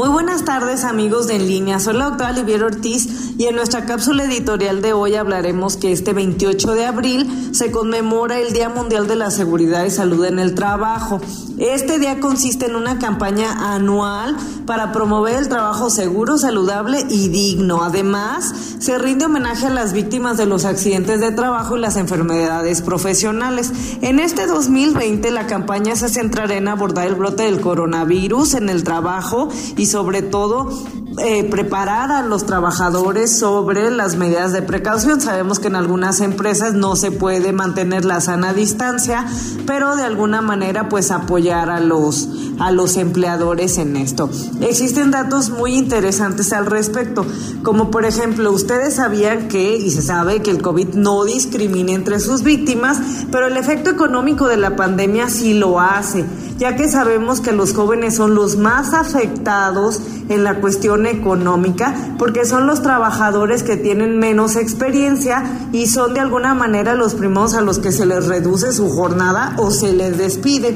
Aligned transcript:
Muy 0.00 0.08
buenas 0.08 0.46
tardes 0.46 0.84
amigos 0.84 1.26
de 1.26 1.36
En 1.36 1.46
Línea, 1.46 1.78
soy 1.78 1.92
la 1.92 2.06
doctora 2.06 2.30
Olivier 2.30 2.64
Ortiz 2.64 3.34
y 3.36 3.48
en 3.48 3.54
nuestra 3.54 3.84
cápsula 3.84 4.24
editorial 4.24 4.80
de 4.80 4.94
hoy 4.94 5.14
hablaremos 5.14 5.76
que 5.76 5.92
este 5.92 6.14
28 6.14 6.72
de 6.72 6.86
abril 6.86 7.50
se 7.52 7.70
conmemora 7.70 8.38
el 8.38 8.54
Día 8.54 8.70
Mundial 8.70 9.06
de 9.06 9.16
la 9.16 9.30
Seguridad 9.30 9.84
y 9.84 9.90
Salud 9.90 10.24
en 10.24 10.38
el 10.38 10.54
Trabajo. 10.54 11.20
Este 11.58 11.98
día 11.98 12.20
consiste 12.20 12.64
en 12.64 12.76
una 12.76 12.98
campaña 12.98 13.74
anual 13.74 14.34
para 14.64 14.92
promover 14.92 15.36
el 15.36 15.50
trabajo 15.50 15.90
seguro, 15.90 16.38
saludable 16.38 17.04
y 17.10 17.28
digno. 17.28 17.82
Además, 17.82 18.54
se 18.78 18.96
rinde 18.96 19.26
homenaje 19.26 19.66
a 19.66 19.70
las 19.70 19.92
víctimas 19.92 20.38
de 20.38 20.46
los 20.46 20.64
accidentes 20.64 21.20
de 21.20 21.32
trabajo 21.32 21.76
y 21.76 21.80
las 21.80 21.96
enfermedades 21.96 22.80
profesionales. 22.80 23.72
En 24.00 24.20
este 24.20 24.46
2020 24.46 25.30
la 25.32 25.46
campaña 25.46 25.96
se 25.96 26.08
centrará 26.08 26.54
en 26.54 26.68
abordar 26.68 27.06
el 27.06 27.14
brote 27.14 27.42
del 27.42 27.60
coronavirus 27.60 28.54
en 28.54 28.70
el 28.70 28.82
trabajo 28.82 29.50
y 29.76 29.89
sobre 29.90 30.22
todo 30.22 30.70
eh, 31.18 31.44
preparar 31.44 32.12
a 32.12 32.22
los 32.22 32.46
trabajadores 32.46 33.38
sobre 33.38 33.90
las 33.90 34.16
medidas 34.16 34.52
de 34.52 34.62
precaución. 34.62 35.20
Sabemos 35.20 35.58
que 35.58 35.68
en 35.68 35.76
algunas 35.76 36.20
empresas 36.20 36.74
no 36.74 36.96
se 36.96 37.10
puede 37.10 37.52
mantener 37.52 38.04
la 38.04 38.20
sana 38.20 38.52
distancia, 38.52 39.26
pero 39.66 39.96
de 39.96 40.04
alguna 40.04 40.40
manera 40.40 40.88
pues 40.88 41.10
apoyar 41.10 41.68
a 41.68 41.80
los 41.80 42.28
a 42.60 42.70
los 42.70 42.96
empleadores 42.96 43.78
en 43.78 43.96
esto. 43.96 44.30
Existen 44.60 45.10
datos 45.10 45.50
muy 45.50 45.74
interesantes 45.74 46.52
al 46.52 46.66
respecto, 46.66 47.24
como 47.62 47.90
por 47.90 48.04
ejemplo, 48.04 48.52
ustedes 48.52 48.96
sabían 48.96 49.48
que, 49.48 49.76
y 49.76 49.90
se 49.90 50.02
sabe 50.02 50.42
que 50.42 50.50
el 50.50 50.62
COVID 50.62 50.94
no 50.94 51.24
discrimina 51.24 51.92
entre 51.92 52.20
sus 52.20 52.42
víctimas, 52.42 53.00
pero 53.32 53.46
el 53.46 53.56
efecto 53.56 53.90
económico 53.90 54.46
de 54.46 54.58
la 54.58 54.76
pandemia 54.76 55.30
sí 55.30 55.54
lo 55.54 55.80
hace, 55.80 56.24
ya 56.58 56.76
que 56.76 56.88
sabemos 56.88 57.40
que 57.40 57.52
los 57.52 57.72
jóvenes 57.72 58.14
son 58.14 58.34
los 58.34 58.56
más 58.56 58.92
afectados 58.92 60.00
en 60.28 60.44
la 60.44 60.60
cuestión 60.60 61.06
económica, 61.06 62.14
porque 62.18 62.44
son 62.44 62.66
los 62.66 62.82
trabajadores 62.82 63.62
que 63.62 63.78
tienen 63.78 64.18
menos 64.18 64.56
experiencia 64.56 65.68
y 65.72 65.86
son 65.86 66.12
de 66.12 66.20
alguna 66.20 66.54
manera 66.54 66.94
los 66.94 67.14
primeros 67.14 67.30
a 67.54 67.60
los 67.60 67.78
que 67.78 67.92
se 67.92 68.06
les 68.06 68.26
reduce 68.26 68.72
su 68.72 68.88
jornada 68.90 69.54
o 69.58 69.70
se 69.70 69.92
les 69.92 70.18
despide. 70.18 70.74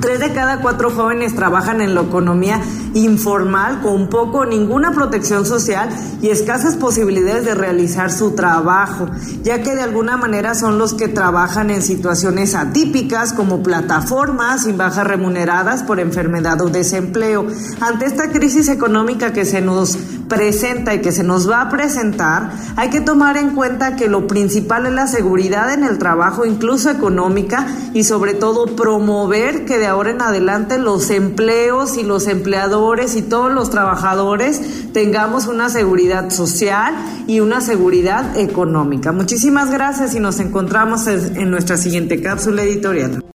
Tres 0.00 0.20
de 0.20 0.32
cada 0.32 0.60
cuatro 0.60 0.90
jóvenes 0.90 1.34
trabajan 1.34 1.80
en 1.80 1.94
la 1.94 2.02
economía 2.02 2.60
informal 2.94 3.80
con 3.80 4.08
poco 4.08 4.38
o 4.38 4.44
ninguna 4.44 4.92
protección 4.92 5.46
social 5.46 5.88
y 6.20 6.28
escasas 6.28 6.76
posibilidades 6.76 7.44
de 7.44 7.54
realizar 7.54 8.12
su 8.12 8.32
trabajo, 8.32 9.08
ya 9.42 9.62
que 9.62 9.74
de 9.74 9.82
alguna 9.82 10.16
manera 10.16 10.54
son 10.54 10.78
los 10.78 10.94
que 10.94 11.08
trabajan 11.08 11.70
en 11.70 11.82
situaciones 11.82 12.54
atípicas 12.54 13.32
como 13.32 13.62
plataformas 13.62 14.64
sin 14.64 14.76
bajas 14.76 15.06
remuneradas 15.06 15.82
por 15.82 16.00
enfermedad 16.00 16.60
o 16.60 16.68
desempleo. 16.68 17.46
Ante 17.80 18.06
esta 18.06 18.30
crisis 18.30 18.68
económica 18.68 19.32
que 19.32 19.44
se 19.44 19.60
nos 19.60 19.96
presenta 20.28 20.94
y 20.94 21.00
que 21.00 21.12
se 21.12 21.24
nos 21.24 21.50
va 21.50 21.62
a 21.62 21.68
presentar, 21.70 22.50
hay 22.76 22.90
que 22.90 23.00
tomar 23.00 23.36
en 23.36 23.54
cuenta 23.54 23.96
que 23.96 24.08
lo 24.08 24.26
principal 24.26 24.86
es 24.86 24.92
la 24.92 25.06
seguridad 25.06 25.72
en 25.72 25.84
el 25.84 25.98
trabajo, 25.98 26.44
incluso 26.44 26.90
económica, 26.90 27.66
y 27.94 28.04
sobre 28.04 28.34
todo 28.34 28.66
promover 28.76 29.64
que 29.64 29.77
de 29.78 29.86
ahora 29.86 30.10
en 30.10 30.22
adelante 30.22 30.78
los 30.78 31.10
empleos 31.10 31.96
y 31.96 32.02
los 32.02 32.26
empleadores 32.26 33.16
y 33.16 33.22
todos 33.22 33.52
los 33.52 33.70
trabajadores 33.70 34.92
tengamos 34.92 35.46
una 35.46 35.68
seguridad 35.68 36.30
social 36.30 36.94
y 37.26 37.40
una 37.40 37.60
seguridad 37.60 38.36
económica. 38.36 39.12
Muchísimas 39.12 39.70
gracias 39.70 40.14
y 40.14 40.20
nos 40.20 40.40
encontramos 40.40 41.06
en 41.06 41.50
nuestra 41.50 41.76
siguiente 41.76 42.20
cápsula 42.20 42.62
editorial. 42.62 43.22